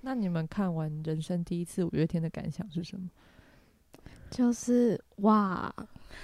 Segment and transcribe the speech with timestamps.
[0.00, 3.08] 那你们看完人生第一次五月天的感想是什么？
[4.30, 5.74] 就是哇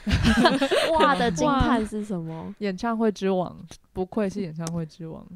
[1.01, 2.55] 哇的惊叹是什么？
[2.59, 5.27] 演唱会之王，不愧是演唱会之王。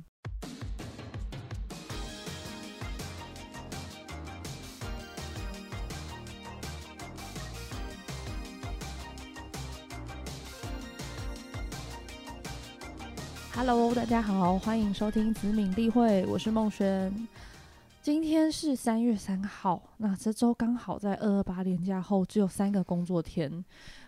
[13.53, 17.13] Hello，大家好，欢迎收听子敏例会，我是梦轩。
[18.09, 23.63] 今天是三月三号，那这周刚好在二二八连假后只有三个工作天。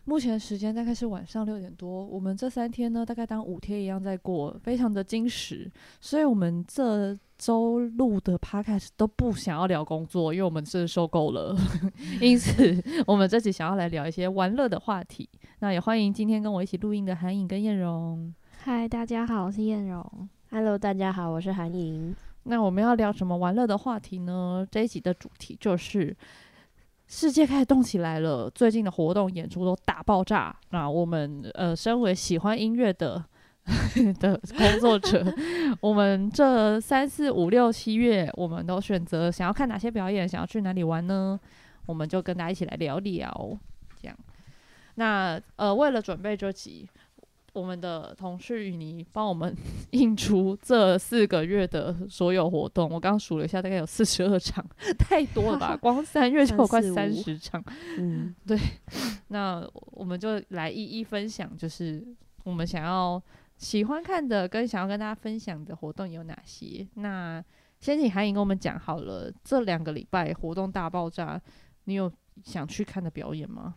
[0.07, 5.71] 目前时间大概是晚上六点多，我们这三天呢，大概当五天一样在过，非常的精实。
[6.01, 11.55] 所以，我们这周录的 podcast 都不想要聊工作，因为我们真的受够了。
[12.23, 15.29] 因此，我们这集想要来聊一些玩乐的话题。
[15.59, 18.35] 那也欢迎今天跟我一起录音的韩颖跟燕荣。
[18.61, 20.27] 嗨，大家好，我是燕荣。
[20.51, 22.17] Hello，大家好，我是韩莹。
[22.45, 24.67] 那我们要聊什么玩乐的话题呢？
[24.71, 26.17] 这一集的主题就是
[27.07, 30.55] 世界开始动起来了，最近的活动演出都大爆炸。
[30.71, 33.23] 那我们呃，身为喜欢音乐的
[34.19, 35.25] 的工作者，
[35.81, 41.39] 我们这三四五六七月，我们都选择想要看哪些表演，想要去哪里玩呢？
[41.87, 43.59] 我们就跟大家一起来聊聊。
[44.01, 44.17] 这样，
[44.95, 46.89] 那呃，为了准备这集。
[47.53, 49.55] 我们的同事与你帮我们
[49.93, 54.65] 印出这四个月的所有活动，我刚数了一下，大概有四十二场，
[54.99, 55.77] 太多了吧？
[55.81, 57.63] 光三月就有快三十场。
[57.99, 58.59] 嗯，对。
[59.29, 62.07] 那我们就来一一分享，就是
[62.45, 63.23] 我们想要
[63.57, 66.87] 喜欢看的跟想要跟大家分享的活动有哪些。
[66.95, 67.43] 那
[67.81, 71.41] 先请韩颖跟我们讲好了，这两个礼拜活动大爆炸，
[71.85, 72.11] 你有
[72.45, 73.75] 想去看的表演吗？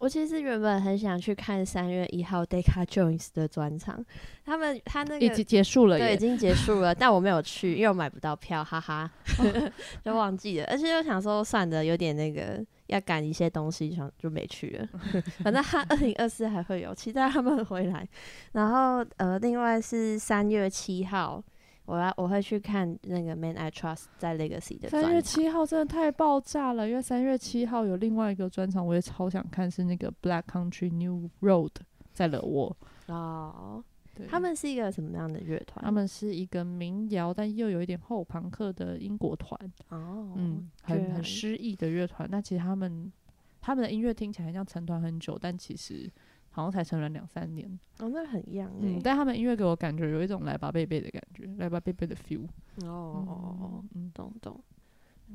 [0.00, 4.02] 我其实原本很想去看三月一号 Decca Jones 的专场，
[4.46, 9.10] 他们他那个已经结束了，对，已经结束了，但我没有去，因为我买不到票，哈哈，
[10.02, 10.66] 就忘记了。
[10.70, 14.88] 而且又想说，算的有点那个要赶一些东西，想就没去了。
[15.44, 18.08] 反正他二零二四还会有，期待他们回来。
[18.52, 21.44] 然后呃，另外是三月七号。
[21.90, 31.72] 我要我会去看那个 Man I Trust 在 Legacy 的三月七号真的太爆炸了，因为三月七号有另外一个专场，我也超想看，是那个 Black Country New Road
[32.12, 33.82] 在惹我哦。
[34.14, 35.84] 对，他们是一个什么样的乐团？
[35.84, 39.58] 他们是一个民谣，但又有一点后朋克的英国团。
[39.88, 42.28] 哦，嗯，很很诗意的乐团。
[42.30, 43.12] 那其实他们
[43.60, 46.08] 他们的音乐听起来像成团很久，但其实。
[46.50, 47.66] 好像才成人两三年，
[47.98, 52.46] 哦，那很一样嗯，但他们音乐给我感觉有一种来吧贝贝的感觉，来吧贝贝的 feel。
[52.84, 54.60] 哦，嗯，懂懂。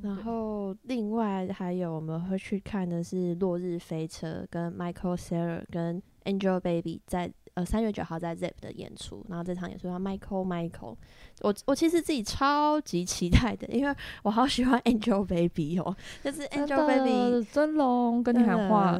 [0.01, 10.95] 然后另外还有我们会去看的是《落日飞车》跟 Michael Saylor 跟 Angelababy 在呃三月九号在 Zip 的演出，然后这场演出叫 Michael Michael。
[11.41, 18.99] 我我其实自己超级期待的，因为我好喜欢 Angelababy 哦，就是 Angelababy 真龙跟你喊话，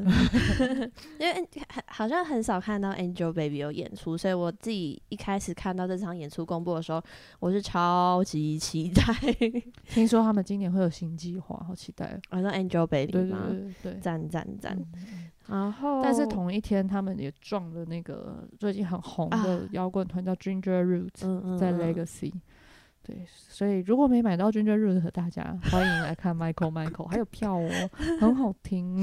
[1.20, 1.50] 因为
[1.88, 7.02] 好像很少看到 Angelababy 有演出，所以我自己一开始看到这场演出公布的时候，
[7.40, 9.04] 我是超级期待。
[9.88, 12.20] 听说他们今年会有新计划，好期待！
[12.30, 13.48] 好像 Angelababy 吗？
[13.50, 14.78] 对对对，赞赞赞。
[15.48, 22.34] 然后，但是同一天他们也撞了那个最近很红的摇滚团叫 Ginger Roots，在 Legacy。
[23.04, 27.70] 对，所以如果没买到 Ginger Roots 的大家，欢迎来看 Michael Michael，还有票哦，
[28.20, 29.00] 很好听。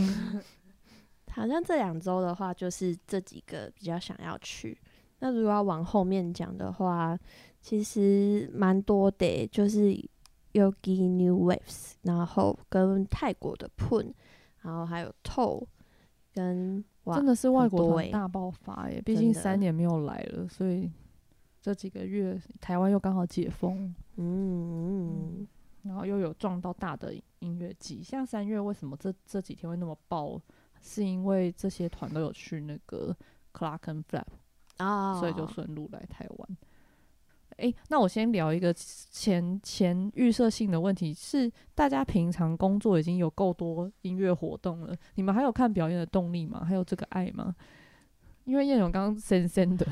[1.31, 4.77] 好像这两周的话，就是这几个比较想要去。
[5.21, 7.17] 那如果要往后面讲的话，
[7.61, 9.93] 其实蛮多的，就是
[10.53, 14.13] Yogi New Waves，然后跟泰国的 Pun，
[14.63, 15.65] 然后还有 Toe。
[16.33, 19.01] 跟真的是外国团大爆发耶！
[19.05, 20.91] 毕竟三年没有来了，所以
[21.61, 25.47] 这几个月台湾又刚好解封，嗯，
[25.83, 28.03] 然后又有撞到大的音乐季。
[28.03, 30.41] 像三月为什么这这几天会那么爆？
[30.81, 33.17] 是因为这些团都有去那个
[33.53, 34.25] Clark and Flap
[34.79, 36.57] 啊，所以就顺路来台湾。
[37.63, 46.65] 诶，那我先聊一个前前预设性的问题，是大家平常工作已经有够多音乐活动了，你们还有看表演的动力吗？
[46.69, 47.55] 还有这个爱吗？
[48.45, 49.87] 因为叶荣刚刚森森的，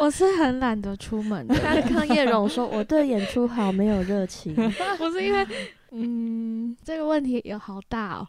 [0.00, 1.54] 我是很懒得出门的。
[1.60, 4.54] 刚刚叶荣说我对演出好没有热情，
[4.96, 5.46] 不是因为，
[5.90, 8.26] 嗯，这个问题有好大哦，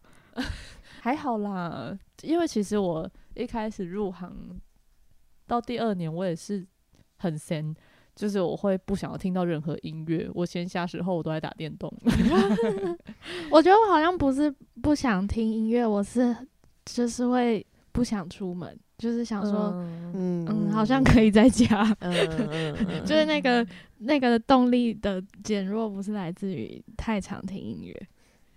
[1.00, 4.60] 还好啦，因为其实我一开始入行
[5.48, 6.68] 到第二年，我也是
[7.16, 7.74] 很闲。
[8.16, 11.92] 就是我会不想要听到任何音乐，我闲暇时候我都在打电动。
[13.50, 16.36] 我觉得我好像不是不想听音乐，我是
[16.86, 23.66] 就是会不想出门，就是想说，嗯嗯嗯，好像可以在家，嗯嗯 嗯，就是那个
[24.00, 28.08] 那个动力的减弱，不是来自于太常听音乐。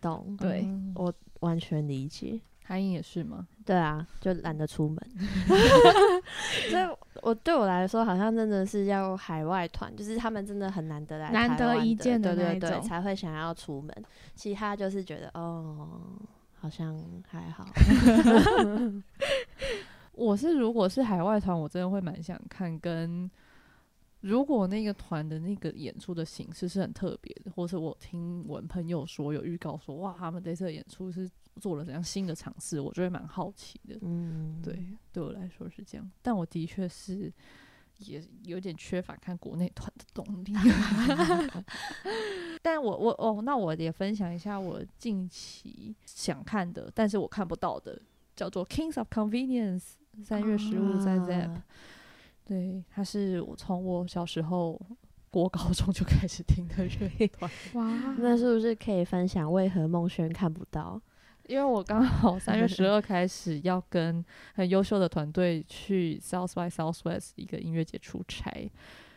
[0.00, 2.38] 懂，对嗯我完全理解。
[2.66, 3.46] 韩颖也是吗？
[3.64, 4.99] 对啊，就懒得出门，
[6.70, 13.94] 所以我对我来说，好像真的是要海外团，就是他们真的很难得来难得一见的对对对，那种才会想要出门。
[14.34, 15.88] 其他就是觉得哦，
[16.55, 17.66] 好像还好。
[20.12, 22.78] 我是如果是海外团，我真的会蛮想看。
[22.78, 23.28] 跟
[24.20, 31.28] 如果那个团的那个演出的形式是很特别的，或是我听闻朋友说有预告说，哇，他们这次的演出是
[31.60, 33.96] 做了怎样新的尝试，我就会蛮好奇的。
[34.02, 37.32] 嗯，对，对我来说是这样，但我的确是
[37.98, 40.52] 也有点缺乏看国内团的动力。
[42.60, 48.00] 但我我哦，那我也分享一下我近期想看的，但是我看不到的，
[48.34, 49.92] 叫做 Kings of Convenience，
[50.24, 51.64] 三月十五在 Zap，、啊
[52.44, 54.80] 对，它是我从我小时候
[55.30, 56.84] 国高中就开始听的
[57.18, 61.00] 乐团，哇，那是不是可以分享为何梦轩看不到？
[61.46, 64.25] 因为我刚好三月十二开始要跟
[64.55, 68.70] 很优秀的团队去 South by Southwest 一个音乐节出差，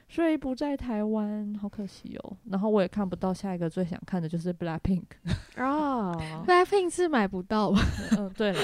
[0.09, 2.37] 所以不在台湾，好可惜哦。
[2.49, 5.03] 然后我也看不到下一个最想看的就是 Blackpink。
[5.57, 6.15] 哦，
[6.47, 7.79] Blackpink 是买不到吧？
[8.17, 8.59] 嗯，对了，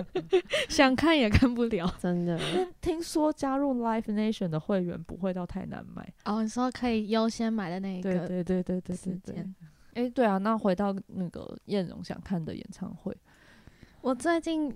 [0.68, 1.92] 想看也看不了。
[1.98, 6.06] 真的，但听说加入 Live Nation 的会员不会到太难买。
[6.24, 9.46] 哦，你说可以优先买的那一个对对对对对对时对
[9.94, 10.04] 间。
[10.04, 13.16] 哎、对啊，那回到那个燕荣想看的演唱会，
[14.00, 14.74] 我最近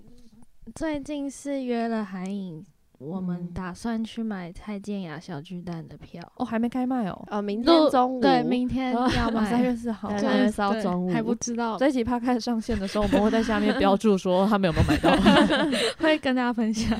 [0.73, 2.65] 最近是约了韩影，
[2.97, 6.21] 我们嗯打算去买蔡健雅小巨蛋的票。
[6.37, 9.49] 哦，还没开卖哦，哦，明天中午对，明天要哦买。
[9.49, 10.09] 三月四号。
[10.09, 15.11] 对就是三月四号对中午还不知道，这一集趴开始上线的时候，我们会在下面标注说他们有没有买到。
[15.99, 16.97] 会跟大家分享。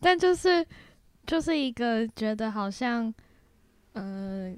[0.00, 0.66] 但就是
[1.26, 3.12] 就是一个觉得好像，
[3.92, 4.52] 呃，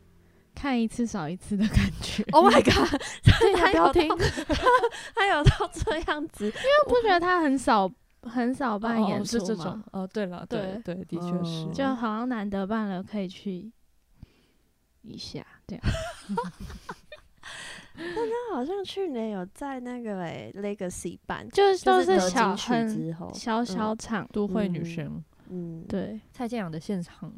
[0.54, 2.22] 看一次少一次的感觉。
[2.32, 3.00] Oh my god！
[3.56, 3.92] 他有到，
[5.14, 7.90] 他有到这样子，因为不觉得他很少
[8.22, 9.82] 很少办演哦、出是这种。
[9.92, 11.66] 哦，对了，对对，的确是。
[11.66, 13.70] 哦就好像难得办了，可以去
[15.02, 15.84] 一下这样。
[17.96, 27.32] 他好像去年有在那个诶 Legacy 办，就是都是小很小小场，都会女嗯神嗯，对，蔡健雅的现场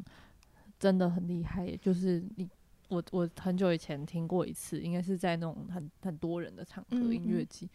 [0.79, 2.49] 真的很厉害，就是你
[2.89, 7.69] 我我很久以前听过一次，应该是在那种很很多人的场合嗯音乐嗯季。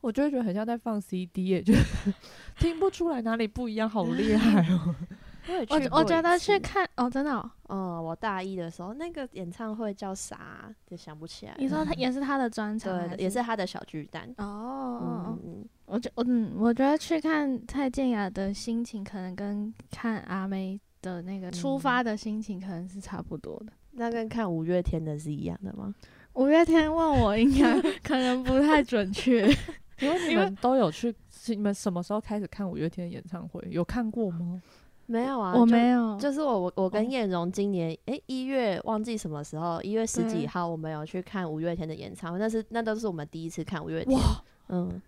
[0.00, 1.74] 我就会觉得很像在放 CD 耶，就
[2.58, 4.94] 听不出来哪里不一样，好厉害哦！
[5.48, 11.54] 我也去我我觉得去看哦，真的、哦，嗯，我大一的时候那个演唱会叫啥，就想不起来。
[11.58, 14.32] 你说他也是他的专 场对，也是他的小巨蛋。
[14.38, 15.36] 哦
[15.84, 23.72] 我觉嗯，我觉得去看蔡健雅的心情，可能跟看阿妹的那个出嗯发的心情可能是差不多的。
[23.92, 25.94] 那跟看五月天的是一样的吗？
[26.34, 29.48] 五月天问我，应该 可能不太准确。
[30.00, 33.62] 因为你们都有去，是你们什么时候开始看五月天的演唱会？
[33.70, 34.62] 有看过吗？
[35.06, 44.16] 没有啊，我没有，就是我我我哦跟燕荣今年诶一、月忘记什么时候，一月十几号我们有去看五月天的演唱会，那是那都是我们第一次看五月天。
[44.16, 44.22] 哇，
[44.68, 45.02] 嗯，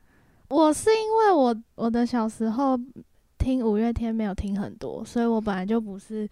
[0.48, 2.76] 我是因为我我的小时候
[3.38, 6.28] 听五月天没有听很多，所以我本来就不是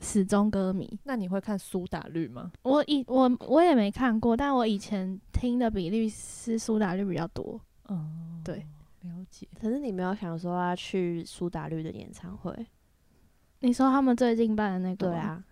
[0.00, 0.98] 死忠歌迷。
[1.04, 2.50] 那你会看苏打绿吗？
[2.62, 7.60] 我以我我也没看过，但我以前听的比例是苏打绿比较多。
[7.86, 8.08] 哦，
[8.44, 8.66] 对，
[9.02, 9.46] 了解。
[9.60, 12.66] 可是你没有想说要去苏打绿的演唱会？
[13.60, 15.44] 你说他们最近办的那个，对，啊，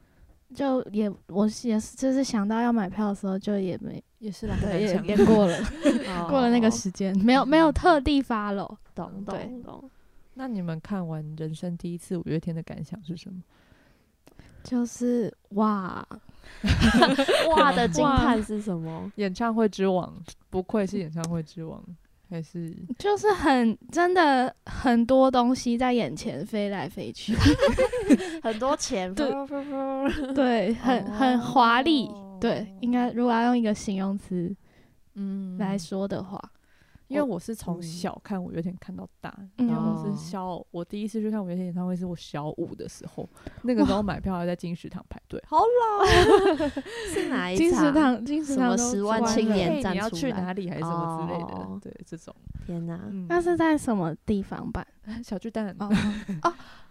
[0.55, 5.59] 就也我也是，就是想到要买票的时候，就也没也是啦，对也也过了
[6.31, 8.67] 过了那个哦时间，没有没有特地发了。
[8.95, 9.91] 懂懂懂。
[10.35, 13.43] 那你们看完人生第一次五月天的感想是什么？
[14.69, 16.07] 就是哇，
[17.57, 19.11] 哇的惊叹是什么？
[19.17, 20.13] 演唱会之王，
[20.51, 21.83] 不愧是演唱会之王，
[22.31, 27.35] 还是 就是很真的很多东西在眼前飞来飞去，
[28.43, 29.31] 很多钱，对
[30.35, 32.07] 对，很很华丽。
[32.09, 34.55] 哦对，应该如果要用一个形容词
[35.17, 36.41] 嗯来说的话，
[37.09, 43.29] 因为我是从嗯小看五月天看到大，嗯然后我是哦小，我第一次去看五月天演唱会是我小五的时候，
[43.63, 46.73] 那个时候买票还在金石堂排队，好老， 啊
[47.13, 47.95] 是哪一金石场？
[47.95, 52.35] 堂金石什么堂十万青年嘿你要站出来去哪里还是什么之类的，哦对这种，
[52.67, 53.01] 天哪！
[53.11, 54.87] 嗯那是在什么地方办？
[55.25, 55.89] 小巨蛋， 哦，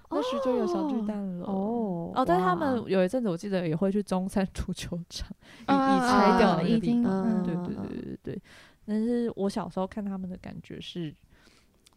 [0.10, 5.30] 那时就有小巨蛋了哦哦，但他们有一阵子我记得也会去中山足球场，
[5.68, 8.42] 已啊已拆掉了那已经个地方，嗯对对对对对对。
[8.88, 11.14] 但是我小时候看他们的感觉是，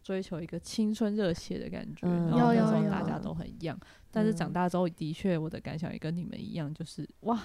[0.03, 3.79] 追求一个青春热血的感觉，嗯然后那时候有有大家都很一样。
[4.11, 7.39] 但是长嗯大之后，的确我的感想也跟你们一样，就是哇，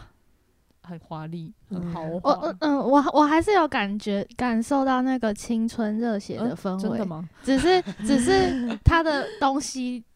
[0.83, 2.33] 很华丽，很嗯豪我华。
[2.49, 7.29] 嗯嗯，我我还是有感觉感受到那个青春热血的嗯氛围，真的吗？
[7.45, 10.16] 只是只是他的东西很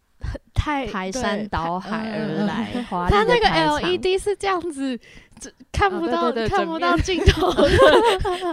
[0.55, 4.99] 太排山倒海而来，华丽它那个 LED 是这样子，
[5.39, 7.03] 这看不到、看不到面。
[7.03, 7.69] 镜头的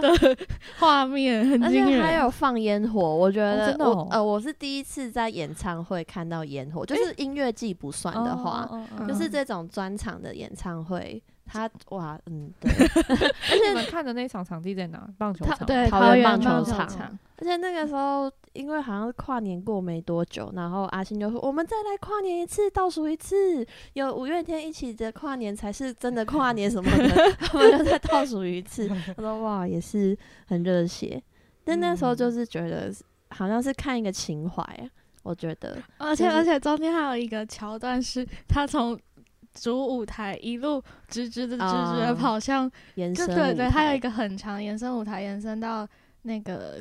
[0.00, 0.36] 的
[0.78, 2.02] 画面，很而且惊人。
[2.02, 8.68] 还有放烟火，我觉得我、呃我是第一次在演唱会看到烟火，就是音乐季不算的话，
[9.06, 12.70] 就是嗯这种专场的演唱会，它哇嗯对
[13.50, 15.08] 而且你们看的那场场地在哪？
[15.18, 15.66] 棒球场。
[15.66, 31.22] 对桃园园棒球场，而且那个时候因为好像是跨年过没多久，然后阿信就说我们再来跨年一次，倒数一次，有五月天一起的跨年才是真的跨年什么的， 他们就再倒数一次，他说哇也是很热血，
[31.64, 32.92] 但那时候就是觉得
[33.30, 34.84] 好像是看一个情怀啊，
[35.22, 38.98] 我觉得而且、而且中间还有一个桥段是，他从
[39.60, 42.06] 主舞台一路直直的直直啊。
[42.06, 45.86] 的跑向，延伸就对对，它有一个个很长延伸舞台，延伸到
[46.22, 46.80] 那个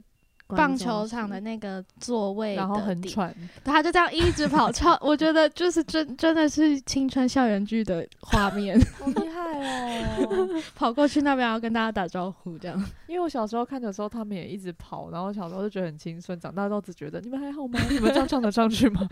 [0.55, 10.49] 棒球场的那个座位然后很喘，他就这样一直跑， 超我觉得就是真真的是青春校园剧的画面，好 厉害哦！
[10.75, 12.81] 跑过去那边要跟大家打招呼，这样。
[13.07, 17.79] 因为我小时候看的时候，他们也一直跑，然后小时候就觉得很青春，长大之后只觉得你们还好吗？
[17.89, 19.07] 你们这样唱得上去吗？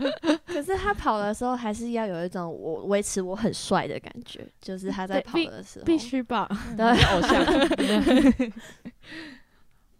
[0.46, 6.48] 可是他跑的时候还是要有一种我维持我很帅的感觉，就是他在跑的时候必须吧？
[6.76, 7.44] 对偶像。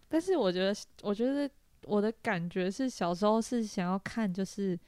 [0.09, 1.49] 但是我觉得，我觉得
[1.85, 4.79] 我的感觉是，小时候是想要看就是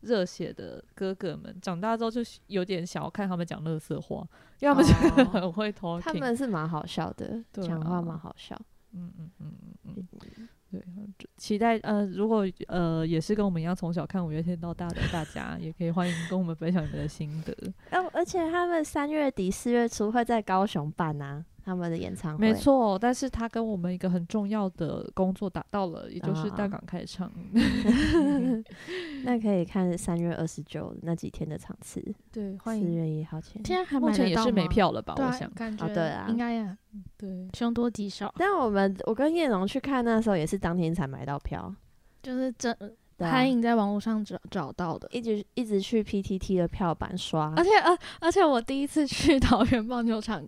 [0.00, 4.26] 热血的哥哥们，长大之后就有点想要看他们讲乐色话，
[4.60, 6.00] 因为他们真的哦 很会 talking。
[6.00, 8.54] 他们是蛮好笑的，对讲话啊蛮好笑。
[8.92, 10.80] 嗯嗯嗯嗯嗯，对，
[11.18, 17.52] 就期待呃，如果呃也是跟我们一样从小看五月天到大的大家，也可以欢迎跟我们分享你们的心得。
[17.90, 22.40] 哦，而且他们三月底四月初会在高雄办啊，他们的演唱会。
[22.40, 27.32] 没，错，但是他跟我们一个很重要的工作达到了，也就是大啊港开唱。
[29.24, 32.84] 那可以看三月二十九那几天的场次，对，欢四。
[32.84, 33.64] 月一号前。
[33.64, 35.14] 现在还目前也是没票了吧？
[35.16, 35.50] 我想。
[35.54, 36.76] 感觉对啊应该啊
[37.16, 41.74] 对，凶多吉少，但我们我跟叶龙去看那时候也是当天才买到票，
[42.22, 42.76] 就是真
[43.18, 45.08] 韩影在网络上找找到的。
[45.12, 50.44] 一直一直去 PTT 的票版刷而，且呃，而且我第一次去桃园棒球场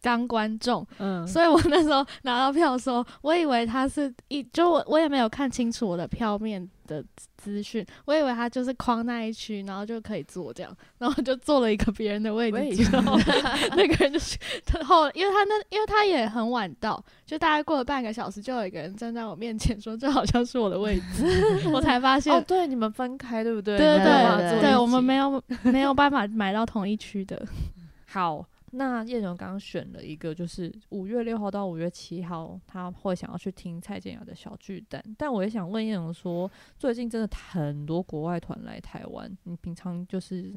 [0.00, 7.04] 当观众，嗯，所以我那时候拿到票的时候，我以为他是一，就我我也没有看清楚我的票面的
[7.36, 13.18] 资讯，我以为他就是框那一区，然后就可以坐这样，然后就坐了一个别人的位置之后，
[13.76, 22.32] 那个人就是他后，因为他那因为他也很晚到，就大概过了半个小时，就有一个人站在我面前说这好像是我的位置， 我才发现。
[22.32, 23.76] 哦，对，你们分开对不对？
[23.76, 27.40] 对对对，我们没有没有办法买到同一区的。
[28.10, 35.02] 好，那叶荣刚刚选了一个，就是五月六号到五月七号，他会想要去听蔡健雅的小巨蛋。
[35.16, 40.54] 但我也想问叶荣说，最近真的很多国外团来台湾，你平常就是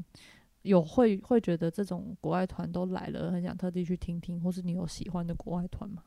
[0.63, 6.03] 有会会觉得这种国外团都来了，很想特地去听听，或是你有喜欢的国外团吗？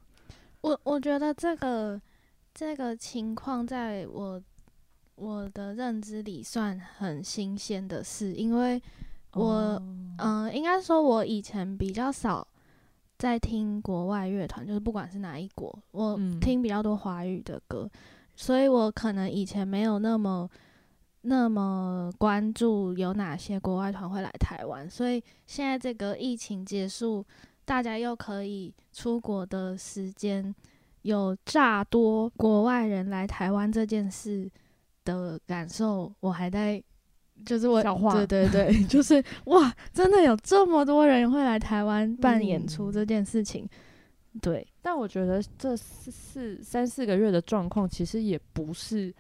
[0.61, 2.01] 我我觉得这个
[2.53, 4.43] 这个情况在我
[5.17, 8.81] 我的认知里算很新鲜的事，因为
[9.35, 9.83] 我哦
[10.19, 12.47] 嗯、应该说我以前比较少
[13.19, 17.91] 在听国外乐团，就是不管是哪一国，我嗯听比较多华语的歌，
[18.37, 20.49] 所以我可能以前没有那么
[21.23, 27.25] 那么关注有哪些国外团会来台湾，所以现在这个疫情结束，
[27.65, 30.55] 大家又可以出国的时间，
[31.03, 34.49] 有炸多国外人来台湾这件事
[35.05, 36.81] 的感受，我还在。
[37.45, 37.83] 就是我，
[38.27, 43.69] 对对对， 就是哇，真的有这么多人会来台湾办演出嗯这件事情，
[44.41, 49.15] 对，但我觉得这四四三四个月的状况，其实也不是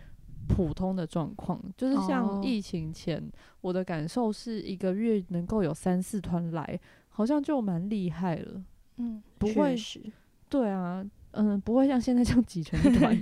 [0.48, 1.60] 普通的状况。
[1.76, 3.22] 就是像哦疫情前，
[3.60, 6.78] 我的感受是一个月能够有三四团来，
[7.08, 8.62] 好像就蛮厉害了。
[8.96, 10.00] 嗯，不会是
[10.48, 13.18] 对啊，嗯，不会像现在这样挤成一团。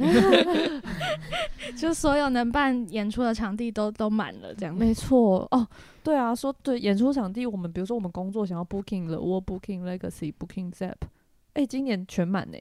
[1.76, 4.74] 就所有能办演出的场地都都满了，这样。
[4.74, 5.66] 没错哦，
[6.02, 10.96] 对啊，说对演出场地，我们比如说我们工作想要 booking 了，我 booking legacy booking zap，
[11.54, 12.58] 哎、今年全满呢，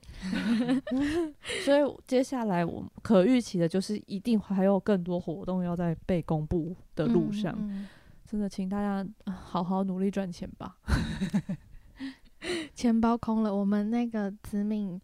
[1.65, 7.88] 所以接下来我可预期的就是一定还有更多活动要在被公布的路上，嗯
[8.25, 10.77] 真的请大家啊好好努力赚钱吧。
[12.74, 13.53] 钱包空了。
[13.53, 15.00] 我们那个子敏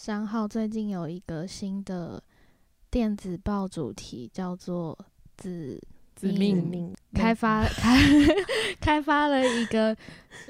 [0.00, 2.22] 商号最近有一个新的
[2.90, 4.98] 电子报主题叫做
[5.36, 5.78] “子
[6.16, 7.98] 子命命开发开
[8.80, 9.94] 开发了一个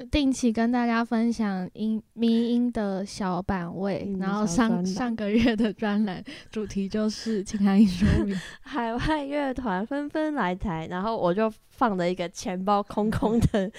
[0.09, 8.33] 定期跟大家分享音迷音的小版位，嗯然后上上个月的专栏主题就是请韩一说 明。
[8.61, 13.69] 海外乐团纷纷来台，然后我就放了一个钱包空空的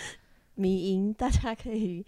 [0.55, 2.05] 迷音，大家可以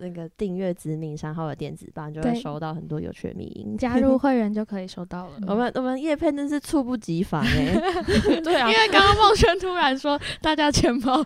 [0.00, 3.76] 那个订阅子敏商号的电子版，就会对收到很多有趣的迷音。
[3.76, 5.38] 加入 会员就可以收到了。
[5.46, 7.74] 我们我们叶片真是猝不及防哎、
[8.42, 11.24] 对啊因，为刚刚孟轩突然说大家钱包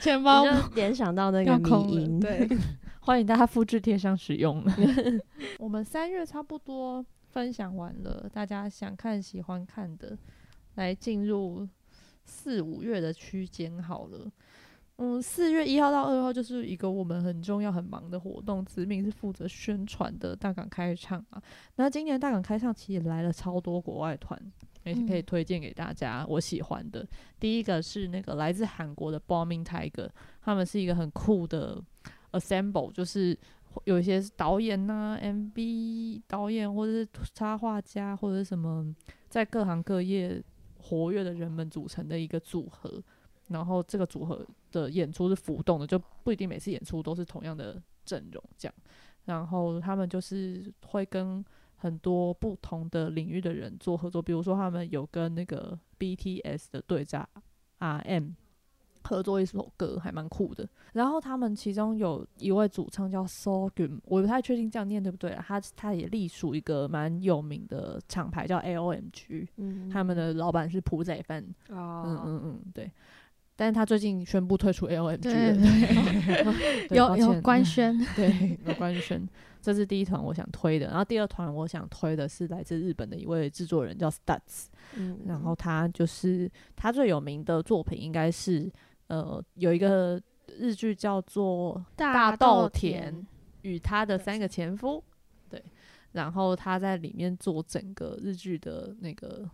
[0.00, 2.48] 钱包我就联想到那个迷要空了，音，对，
[3.00, 4.64] 欢迎大家复制贴上使用。
[5.58, 10.16] 我们三月差不多分享完了，大家想看、喜欢看的，
[10.74, 11.66] 来进入
[12.24, 14.30] 四五月的区间好了。
[15.00, 21.40] 嗯，四月一号到二号就是一个我们很重要、很忙的活动，子敏是负责宣传的大港开唱啊。
[21.76, 24.36] 那今年大港开唱其实也来了超多国外团，
[24.82, 26.26] 也是可以嗯推荐给大家。
[26.28, 27.06] 我喜欢的
[27.38, 30.08] 第一个是那个来自韩国的 Bombing Tiger，
[30.42, 31.80] 他们是一个很酷的
[32.32, 33.38] assemble，就是
[33.84, 38.92] 有一些导演呐、MV 导演或者是插画家或者是什么
[39.28, 40.42] 在各行各业
[40.76, 43.00] 活跃的人们组成的一个组合。
[43.46, 48.74] 然后这个组合的演出是浮动的，就不一定每次演出都是同样的阵容这样。
[49.24, 51.44] 然后他们就是会跟
[51.76, 57.28] 很多不同的领域的人做合作，比如说他们有跟那个 BTS 的队长
[57.78, 58.34] RM
[59.04, 60.68] 合作一首歌，还蛮酷的。
[60.92, 65.44] 然后他们其中有一位主唱叫 Sogum，我不太确定这样念对不对啊？
[65.46, 71.42] 他他也隶属一个蛮有名的厂牌叫 AOMG，嗯他们的老板是朴宰范。
[71.68, 72.90] 哦嗯嗯嗯，对。
[73.60, 75.34] 但是他最近宣布退出 L O M G 了，
[76.88, 79.28] 对有有官宣， 对，有官宣，
[79.60, 80.86] 这是第一团我想推的。
[80.86, 88.70] 然后第二团我想推的是来自日本的一位制作人叫 Studs，嗯然后他就是他最有名的作品应该是
[89.08, 90.22] 呃有一个
[90.56, 93.26] 日剧叫做大豆豆田
[93.62, 95.02] 与他的三个前夫，
[95.50, 95.60] 对，
[96.12, 99.50] 然后他在里面做整个日剧的那个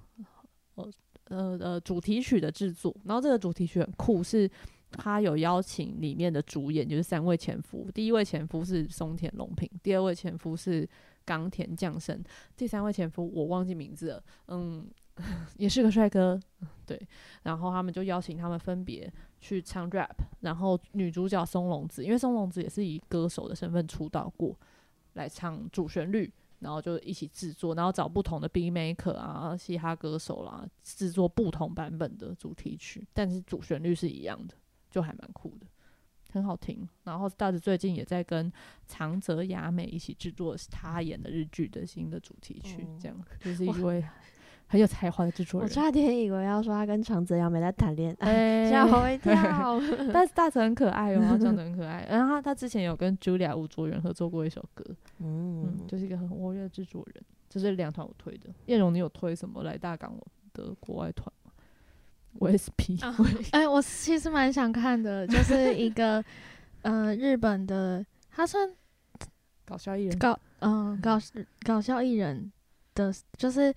[0.74, 0.86] 呃
[1.28, 4.50] 呃呃主题曲的制作，然后这个主题曲很酷，是
[4.90, 10.88] 他有邀请里面的主演，就是三位前夫，第一位前夫是松田龙平，第二位前夫是
[11.24, 12.22] 冈田将生，
[12.56, 14.86] 第三位前夫我忘记名字了，嗯，
[15.56, 16.38] 也是个帅哥，
[16.86, 17.00] 对，
[17.42, 24.56] 然后他们就邀请他们分别去唱 rap，然后女主角松隆子，因为松隆子也是以歌手的身份出道过，
[25.14, 26.30] 来唱主旋律，
[26.64, 34.54] 然后就一起制作，然后找不同的 B maker 啊、嘻哈歌手啦，制作不同版本的主题曲，但是主旋律是一样的，
[34.90, 35.66] 就还蛮酷的，
[36.32, 36.88] 很好听。
[37.04, 38.50] 然后大子最近也在跟
[38.86, 44.02] 长泽雅美一起制作他演的日剧的新的主题曲，哦这样就是一位
[44.66, 45.68] 很有才华的制作人。
[45.68, 49.80] 我差点以为要说他跟长泽雅美在谈恋爱，哎吓我一跳。
[50.12, 52.06] 但是大泽很可爱哦，他长 得很可爱。
[52.10, 54.84] 然后他他之前有跟 Julia 吴卓源合作过一首歌，
[55.20, 57.22] 嗯，嗯，就是一个很活跃的制作人。
[57.48, 58.48] 这是两团我推的。
[58.66, 60.12] 叶荣，你有推什么来大港
[60.52, 61.52] 的国外团吗
[62.40, 63.16] ？OSP，、啊
[63.52, 66.24] 哎，我其实蛮想看的，就是一个
[66.82, 68.68] 呃日本的，他算
[69.64, 71.16] 搞笑艺人，搞嗯搞
[71.64, 72.50] 搞笑艺人
[72.96, 73.72] 的，就是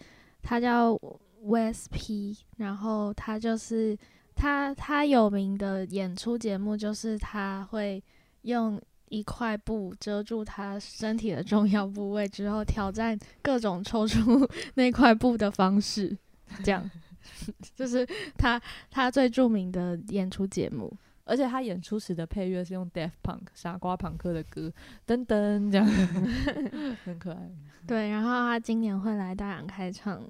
[0.47, 0.97] 他叫
[1.43, 3.97] VSP，然后他就是
[4.33, 8.01] 他他有名的演出节目就是他会
[8.43, 16.17] 用一块布遮住他身体的重要部位，之后挑战各种抽出 那块布的方式，
[16.63, 16.89] 这样
[17.75, 18.07] 就是
[18.37, 20.89] 他他最著名的演出节目。
[21.27, 24.71] 而且他演出时的配乐是用 Daft Punk 傻瓜朋克的歌，
[25.05, 25.85] 噔噔这样，
[27.03, 27.51] 很可爱。
[27.85, 30.23] 对，然后他今年会来大港开场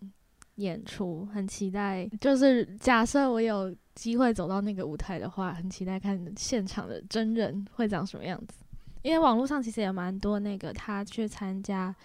[0.56, 2.08] 演出，很期待。
[2.20, 8.60] 就是假设我有机会走到那个舞台的话，很期待看现场的真人会长什么样子。
[9.04, 11.96] 因为网络上其实也蛮多那个他去参加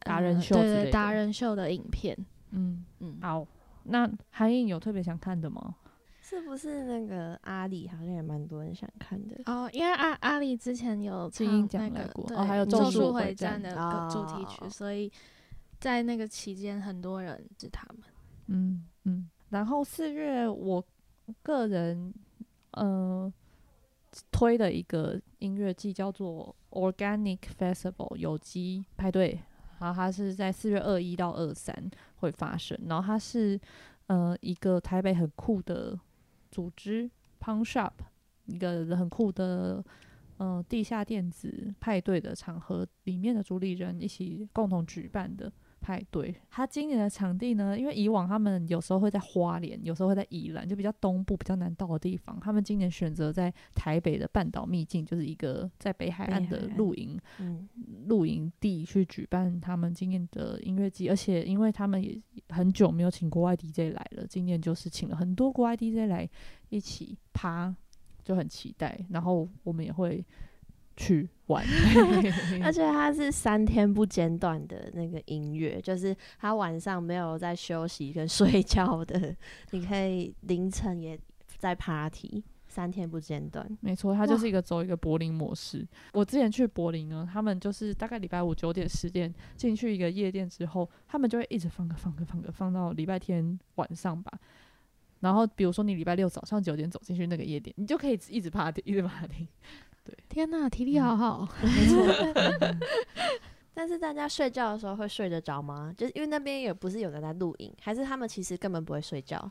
[0.00, 2.16] 达人秀对对达人秀的影片。
[2.50, 3.46] 嗯，嗯，好，
[3.84, 5.74] 那韩映有特别想看的吗？
[6.32, 9.36] 是不是那个阿里好像也蛮多人想看的？
[9.44, 15.12] 哦，因为阿阿里之前有金唱鹰奖来那个过哦还有咒咒术术回回战战的主题曲，哦所以
[15.78, 17.98] 在那个期间很多人是他们。
[18.46, 19.28] 嗯嗯。
[19.50, 20.82] 然后四月我
[21.42, 22.14] 个人
[22.70, 23.30] 呃
[24.30, 29.38] 推的一个音乐季叫做 Organic Festival 有机派对，
[29.78, 33.60] 然后它是在四月二一到二三会发生，然后它是
[34.06, 35.98] 呃一个台北很酷的
[36.52, 37.10] 组织
[37.40, 37.90] Pun Shop，
[38.46, 39.84] 一个很酷的
[40.38, 45.52] 嗯地下电子派对的场合里面的主理人一起共同举办的。
[45.82, 46.34] 派对。
[46.48, 52.38] 他今年的场地呢，因为以往他们有时候会在花莲，有时候会在宜兰，就比较东部、比较难到的地方。
[52.40, 57.20] 他们今年选择在台北的半岛秘境，就是一个在北海岸的露营
[58.06, 61.10] 露营地去举办他们今年的音乐季。
[61.10, 62.18] 而且因为他们也
[62.48, 66.28] 很久没有请国外 DJ 来了，今年就是请了很多国外 DJ 来
[66.68, 67.74] 一起趴，
[68.22, 68.98] 就很期待。
[69.10, 70.24] 然后我们也会。
[70.96, 71.64] 去玩，
[72.62, 79.34] 而且它是三天不间断的那个音乐，就是他晚上没有在休息跟睡觉的，
[79.70, 81.18] 你可以凌晨也
[81.58, 83.66] 在 party，三天不间断。
[83.80, 85.86] 没错，它就是一个走一个柏林模式。
[86.12, 94.32] 我之前去柏林呢，他们就是大概礼拜五九点十点进去一个夜店之后，他们就会一直放歌放歌放歌放到礼拜天晚上吧。
[95.20, 99.46] 然后比如说你礼拜六早上九点走进去那个夜店，你就可以一直 party 一直 party。
[100.04, 102.06] 对，天哪，体力好好，没错。
[103.74, 105.92] 但是大家睡觉的时候会睡得着吗？
[105.96, 109.50] 就是因为那边也不是有人在录影，还是他们其实根本不会睡觉？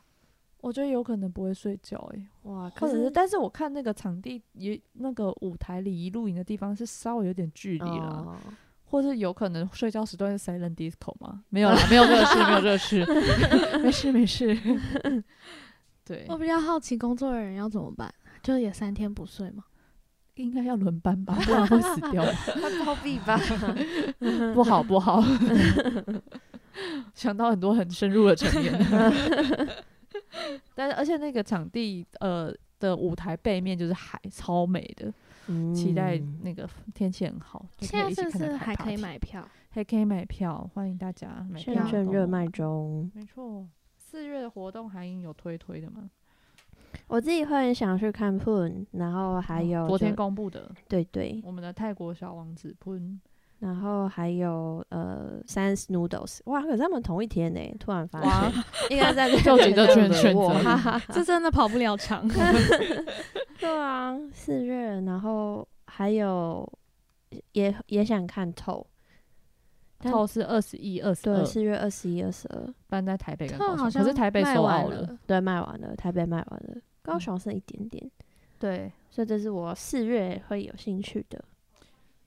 [0.60, 8.40] 我觉得有可能不会睡觉，哎，哇，或者是，但是我看那个场地也那个舞台离录影的地方是稍微有点距离了，
[8.84, 11.42] 或是有可能睡觉时段是 silent disco 吗？
[11.48, 13.04] 没有啦， 没有热事，没有热事，
[13.82, 14.56] 没事没事。
[16.04, 19.64] 对，我比较好奇工作人员要怎么办，就也三天不睡吗？
[20.36, 22.24] 应该要轮班吧， 不然会死掉。
[22.24, 23.38] 他暴毙吧？
[24.54, 25.22] 不好不好，
[27.14, 28.72] 想到很多很深入的层面。
[30.74, 35.12] 但是而且那个场地呃的舞台背面就是海，超美的。
[35.74, 37.66] 期待那个天气很好。
[37.80, 39.46] 现在是不是还可以买票？
[39.70, 41.84] 还可以买票，欢迎大家买票。
[41.86, 43.10] 券热卖中。
[43.12, 43.66] 没错，
[43.98, 46.08] 四月的活动还有推推的吗？
[47.06, 53.18] 我自己会很想去看 Poon，然后还有昨天公布的，对对，我们的泰国小王子 Poon，
[53.58, 62.26] 然后还有呃 Sans Noodles，哇，可是他们同一天呢，突然发现 应该在就急着选选择，这真的跑不了场。
[63.60, 66.68] 对啊，四月，然后还有
[67.52, 68.84] 也也想看透，
[70.02, 76.76] 透是二十一、二十二，四月二十一、二十二，搬在台北跟高雄，可是台北售完了，对，卖完了，台北卖完了。
[77.02, 78.10] 高雄剩一点点，
[78.58, 81.44] 对，所以这是我四月会有兴趣的。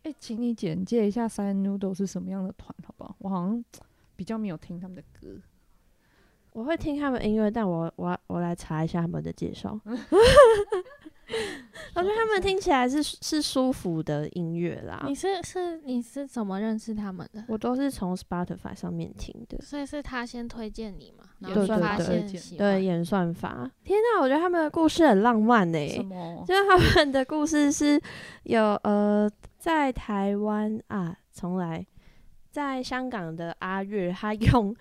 [0.04, 3.16] 哎，请你简介一下 Sun Noodle 是什么样的团，好不好？
[3.20, 3.64] 我好像
[4.16, 5.40] 比较没有听他们的歌，
[6.52, 9.80] 我会听他们音乐，但我我我来查一下他们的介绍。
[11.96, 15.04] 我觉得他们听起来是是舒服的音乐啦。
[15.08, 17.44] 你是是你是怎么认识他们的？
[17.48, 19.58] 我都是从 Spotify 上面听的。
[19.62, 21.26] 所以是他先推荐你嘛？
[21.42, 21.78] 对对
[22.28, 23.70] 对，对演算法。
[23.84, 25.88] 天哪，我觉得他们的故事很浪漫呢。
[25.90, 26.44] 什么？
[26.48, 28.00] 就是他们的故事是
[28.44, 31.86] 有呃，在台湾啊，从来
[32.52, 34.76] 在香港的阿月，他用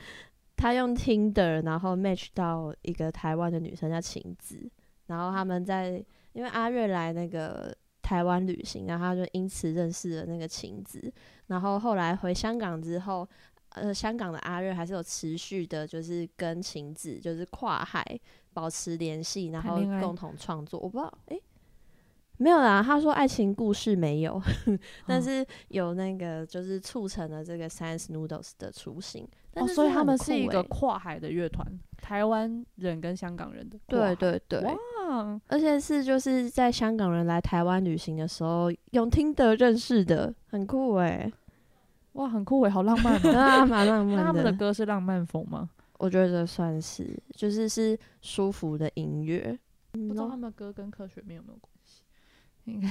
[0.56, 4.70] 他用 Tinder，然后 match 到一个台湾的女生叫晴子，
[5.06, 6.04] 然后他们在。
[6.34, 11.12] 因为阿瑞来那个台湾旅行，然后他就因此认识了那个晴子，
[11.46, 13.26] 然后后来回香港之后，
[13.70, 18.04] 呃，香港的阿瑞还是有持续的，就是跟晴子就是跨海
[18.52, 20.78] 保持联系，然后共同创作。
[20.78, 21.42] 我不知道，诶，
[22.36, 24.42] 没有啦，他说爱情故事没有，
[25.06, 29.26] 但是有那个就是促成了这个 Science Noodles 的雏形。
[29.54, 31.64] 哦，所以他们是一个跨海的乐团，
[31.98, 33.78] 台湾人跟香港人的。
[33.86, 34.60] 对对对。
[35.14, 35.40] 哇！
[35.48, 41.30] 而且是就是在香港人来台湾旅行的时候用听的认识的，很酷哎！
[42.12, 44.24] 哇，很酷哎，好浪漫 啊，蛮浪漫的。
[44.24, 45.70] 他们的歌是浪漫风吗？
[45.98, 49.58] 我觉得算是，就是是舒服的音乐。
[49.92, 52.02] 不知道他们的歌跟科学没有没有关系？
[52.64, 52.88] 应该，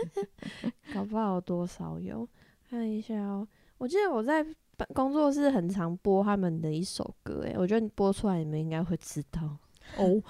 [0.94, 2.28] 搞不好多少有。
[2.68, 3.46] 看一下哦，
[3.78, 4.46] 我记得我在。
[4.94, 9.58] 工作室很常播他们的一首歌，哎，我觉得你播出来你们应该会知道
[9.96, 10.22] 哦，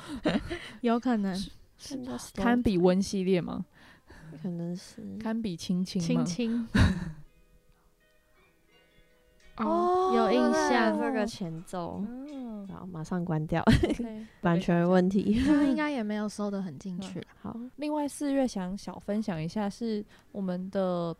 [0.80, 1.36] 有可能
[2.34, 3.64] 堪比温系列吗？
[4.42, 6.68] 可能是堪比亲亲亲亲。
[9.56, 12.02] 哦，有印象这个前奏，
[12.72, 13.62] 好，马上关掉，
[14.40, 17.22] 版权问题，他应该也没有收的很进去。
[17.42, 21.16] 好，另外四月想小分享一下是我们的。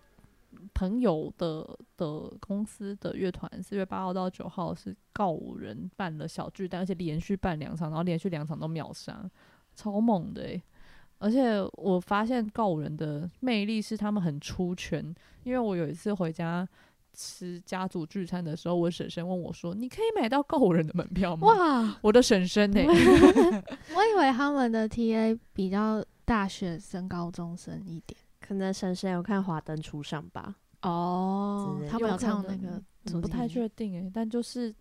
[0.80, 9.30] 朋友的的公司的乐团，四月八号到九号是告五人办了小巨蛋，而且连续办两场，然后连续两场都秒杀，
[9.76, 10.62] 超猛的诶。
[11.18, 16.66] 而且我发现告五人的魅力是他们很出圈，因为我有一次回家
[17.12, 22.80] 吃家族聚餐的时候，我婶婶问我说：“你可以买到告五人的门票吗？”哇，我的婶婶呢？
[22.86, 28.18] 我以为他们的 TA 比较大学生、高中生一点。
[28.40, 30.56] 可能婶婶有看《华灯初上》吧？
[30.82, 34.74] 哦，他们有唱那个主不太确定诶、但就是，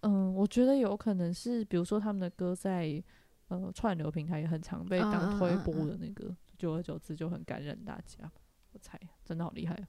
[0.00, 3.02] 嗯，我觉得有可能是，比如说他们的歌在
[3.48, 8.30] 呃串流平台也很常被嗯当推播的那个，久而久之就很感染大家。
[8.72, 9.86] 我猜真的好厉害哦！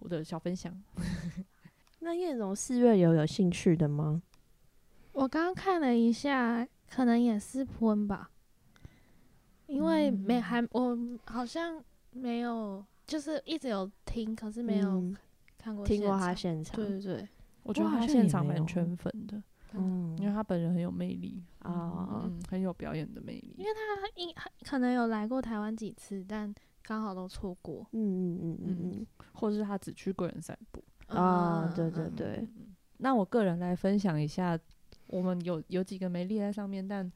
[0.00, 0.74] 我的小分享，
[2.00, 4.22] 那叶总四月有有兴趣的吗？
[5.12, 8.30] 我刚刚看了一下，可能也是婚吧，
[9.66, 15.16] 因为没嗯还我好像没有，就是一直有听，可是没有嗯。
[15.58, 16.76] 看过听过他现场。
[16.76, 17.28] 现场，对对对，
[17.64, 18.64] 我觉得他像现场蛮有。
[18.64, 19.42] 圈粉的，
[19.74, 20.16] 嗯。
[20.18, 21.42] 因为他本人很有魅力。
[21.58, 22.22] 啊。
[22.24, 23.54] 嗯，很有表演的魅力。
[23.58, 23.64] 因。
[23.64, 23.70] 为。
[24.00, 24.32] 他应
[24.64, 27.86] 可能有来过台湾几次，但刚好都错过。
[27.92, 30.82] 嗯嗯嗯嗯嗯，或是他只去个人散步。
[31.08, 32.74] 啊，嗯对对嗯对，嗯。
[32.98, 34.58] 那我个人来分享一下，
[35.08, 37.10] 我们有有几个没列在上面，但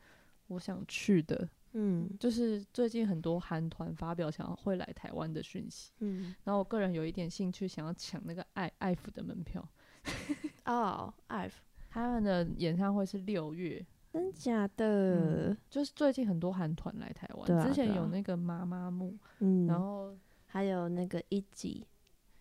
[0.49, 9.67] 我想去的，嗯就是最近很多韩团发表想要会来台湾的讯息，嗯，然后我个人有一点兴趣，想要抢那个爱爱抚的门票。
[10.67, 11.53] 哦，I've
[11.91, 21.87] 他们的演唱会是六月，真假的，就是最近很多韩团来台湾，啊之前有那个妈妈木，嗯，然后还有那个一集，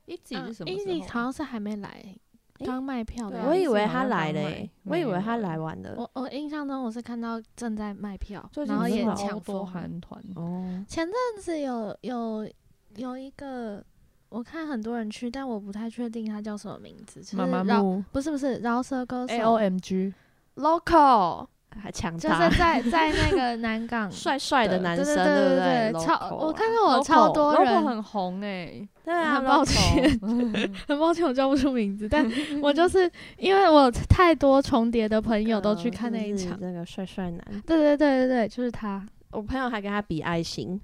[0.06, 1.08] 一集嗯是什么时，Easy 候？
[1.08, 2.16] 好像是还没来，
[2.60, 3.44] 刚卖票的。
[3.48, 9.66] 我以为他来了欸，我以为他来完了，我我印象中我是看到正在卖票，然后也抢疯。
[9.66, 12.48] 韩团，哦，前阵子有有
[12.96, 13.84] 有一个，
[14.30, 17.22] 我看很多人去，但我不太确定他叫什么名字。
[17.22, 18.04] 就是妈妈饶木。
[18.12, 19.34] 不是不是饶舌歌手。
[19.34, 21.48] A O M G，local
[21.82, 25.92] 还抢就是，在 在那个南港帅帅的男生，对对不对对？
[25.94, 30.20] 对，超我看到我超多人，很红哎、对啊， 很抱歉，
[30.88, 32.26] 很抱歉我叫不出名字，但
[32.62, 36.58] 我就是因为我太多重叠的朋友都去看那一场。
[36.62, 40.80] 那个帅帅男，对对对对对，就是他，我朋友还跟他比爱心。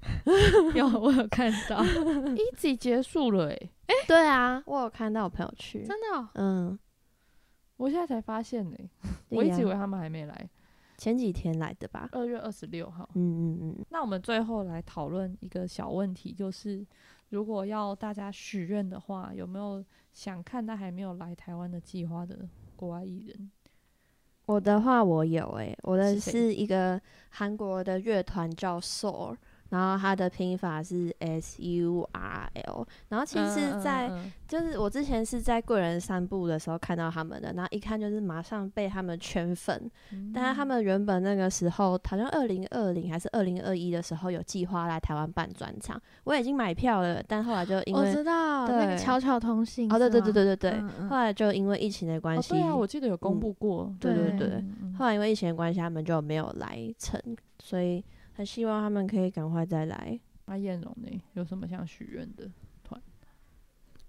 [0.74, 6.78] 有我有看到，一集结束了哎、对啊，我有看到我朋友去，真的哦、嗯，
[7.76, 8.76] 我现在才发现呢、
[9.30, 10.48] 我一直以为他们还没来，
[11.00, 12.10] 前几天来的吧。
[12.12, 13.08] 二月二十六号。
[13.14, 16.86] 嗯嗯嗯，那我们最后来讨论一个小问题，就是
[17.30, 19.82] 如果要大家许愿的话，有没有
[20.12, 23.50] 想看但还没有来台湾的计划的国外艺人？
[24.44, 29.36] 我的话我有诶、我的是一个韩国的乐团叫 Soul，
[29.70, 34.10] 然后它的拼法是 S U R L，然后其实在，
[34.46, 40.30] 就是我之前是在贵人散步的时候看到他们的，然后一看就是马上被他们圈粉，嗯。
[40.34, 50.70] 但是他们原本那个时候好像二零二零还是二零二一的时候有计划来台湾办专场，我已经买票了，但后来就因为我为知道那个对巧巧通信哦对对对对对。
[50.70, 54.64] 对，后来就因为疫情的关哦，系，对啊，我记得有公嗯布过，对对对。
[54.98, 57.20] 后来因为疫情的关系，他们就没有来成，
[57.62, 58.04] 所以
[58.40, 60.18] 很希望他们可以赶快再来。
[60.46, 61.22] 那燕荣呢？
[61.34, 62.50] 有什么想许愿的
[62.82, 62.98] 团？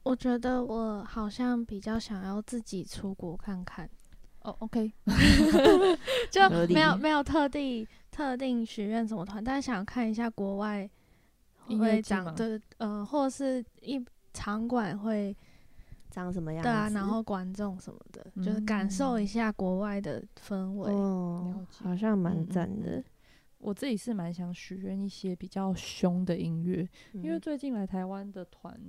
[0.03, 3.89] 我觉得我好像比较想要自己出国看看，
[4.43, 4.91] 哦，OK，
[6.31, 10.89] 就没有没有特地特定许愿什么团，但是想看一下国外
[11.65, 14.01] 会音乐季吗长对呃，或是一
[14.33, 15.35] 场馆会
[16.09, 16.69] 长什么样子？
[16.69, 20.91] 对啊，然后观众什么的，就是感受一下国外的氛围。
[20.91, 23.03] 哦好像蛮嗯嗯嗯赞的，
[23.61, 27.39] 我自己是蛮想许愿一些比较凶的音乐，因为嗯。
[27.39, 28.79] 最近来台湾的团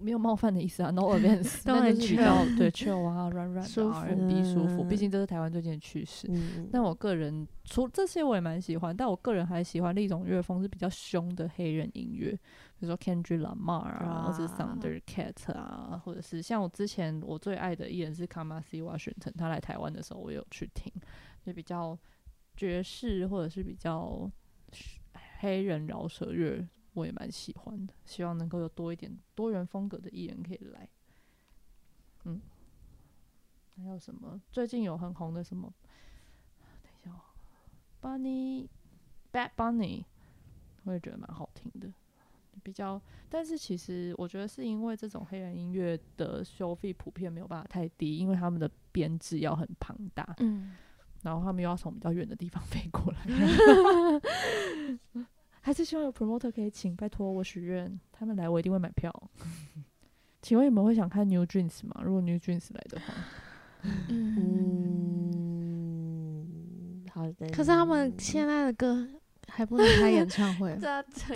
[0.00, 1.02] 没有冒犯的意思啊，no
[1.64, 4.96] 但就是比较对 chill 啊，软软 R&B 舒服，毕嗯。
[4.96, 6.28] 竟这是台湾最近的趋势。
[6.30, 12.30] 嗯，但我个人除这些我也蛮喜欢，但我个人还喜欢另一种乐风是比较凶的黑人音乐，
[12.78, 14.78] 比如说 Kendrick Lamar 啊，或者是啊。
[14.80, 20.92] Thundercat 啊，或者是像我之前我最爱的艺人是 Kamasi Washington，他来台湾的时候我有去听，
[21.44, 21.98] 就比较
[22.58, 24.28] 爵士或者是比较
[25.38, 30.88] 黑人饶舌乐，我也蛮喜欢的，希望能够有多一点多元风格的艺人可以来。
[32.24, 32.40] 嗯，
[33.76, 34.40] 还有什么？
[34.50, 35.72] 最近有很红的什么？
[36.82, 37.22] 等一下哦
[38.02, 38.68] ，Bunny
[39.32, 40.04] Bad Bunny，
[40.82, 41.88] 我也觉得蛮好听的。
[42.64, 50.76] 比较，但是其实我觉得是因为这种黑人音乐的收费普遍没有办法太低，因为他们的编制要很庞大，嗯，
[51.22, 53.18] 然后他们又要从比较远的地方 飞过来。
[55.60, 59.12] 还是希望有 promoter 可以请，拜托我许愿，他们来我一定会买票。
[60.40, 62.00] 请问你们会想看 New Jeans 吗？
[62.02, 63.12] 如果 New Jeans 来的话，
[64.08, 66.46] 嗯，
[67.12, 67.48] 好的。
[67.50, 69.06] 可是他们现在的歌
[69.48, 70.74] 还不能开演唱会，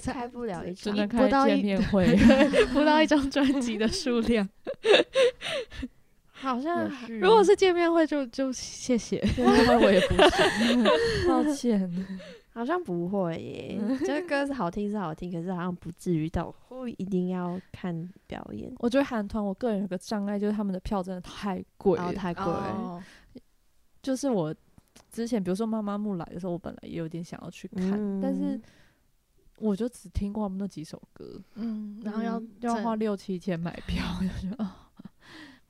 [0.01, 2.17] 开不了一场只能不到见面会，
[2.73, 4.49] 不到一张专辑的数量。
[6.43, 9.21] 好像如果是见面会就，就谢谢。
[9.21, 10.85] 见面会我也不行，
[11.29, 11.91] 抱歉。
[12.55, 22.45] 好像不会耶， 这歌是好听是好听，可是好像不至于到会一定要看表演，我觉得韩团，我个人有个障碍，就是他们的票真的太贵了，然后太贵
[24.03, 24.55] 就是我
[25.11, 28.63] 之前比如说妈妈木来的时候，我本来也有点想要去看，但是嗯
[29.59, 34.82] 我就只听过他们那几首歌，嗯，然后要嗯要花六七千买票，就觉得啊，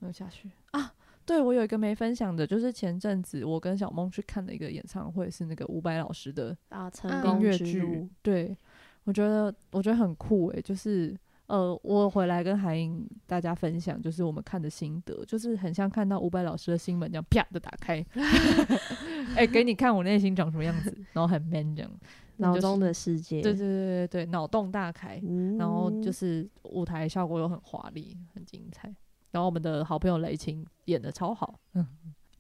[0.03, 0.93] 没有下去啊。
[1.25, 8.09] 对，我有一个没分享的，就是前阵子我跟小梦去看的一个演唱会，是那个伍佰老师的啊，成嗯音功乐剧，。
[8.21, 8.57] 对，
[9.05, 18.05] 我觉得我觉得很酷诶、就是呃，我回来跟海英大家分享，就是我们看的心得，就是很像看到伍佰老师的心门这样啪的打开，
[19.37, 28.93] 哎、给你看我内心长什么样子，然后很 man 这样，就是脑中的世界，对对对对对，脑洞大开，嗯，然后就是舞台效果又很华丽，很精彩。
[29.33, 31.87] 然后我们的好朋友雷晴演的超好，嗯，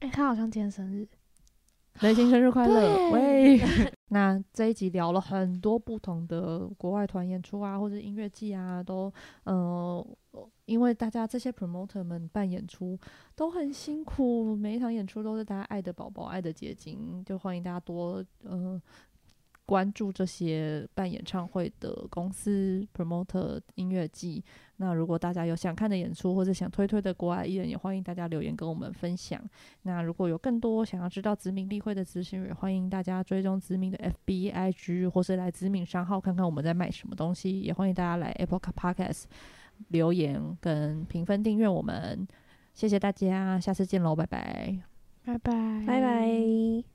[0.00, 1.08] 哎、他好像今天生日，
[2.00, 3.10] 雷晴生日快乐！
[3.10, 3.60] 喂
[4.08, 9.12] 那这一集聊了很多不同的国外团演出啊，或者音乐季啊，都
[9.44, 10.06] 呃，
[10.66, 12.98] 因为大家这些 promoter 们办演出
[13.34, 18.80] 都很辛苦，每一场演出都是大家爱的宝宝、爱的结晶，就欢迎大家多呃
[19.72, 24.44] 关注这些办演唱会的公司 promoter 音乐季。
[24.76, 29.42] 那如果大家有想看的演出或者想推推的国外艺人，也欢迎大家留言跟我们分享。
[29.84, 37.60] 那如果有更多想要知道子敏例会的资讯，也欢迎大家追踪子敏的 FB、IG，或是来子敏商号看看我们在卖什么东西。
[37.60, 39.22] 也欢迎大家来 Apple Podcast
[39.88, 42.28] 留言跟评分订阅我们。
[42.74, 44.78] 谢谢大家，下次见喽，拜拜。
[45.24, 46.91] 拜拜，拜拜。